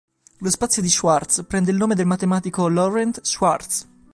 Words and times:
Lo 0.39 0.49
spazio 0.49 0.81
di 0.81 0.89
Schwartz 0.89 1.45
prende 1.47 1.69
il 1.69 1.77
nome 1.77 1.93
del 1.93 2.07
matematico 2.07 2.67
Laurent 2.67 3.21
Schwartz. 3.21 3.87